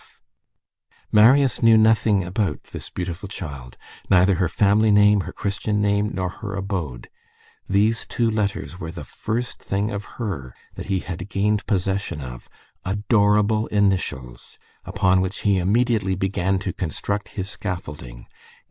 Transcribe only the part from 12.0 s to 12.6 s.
of,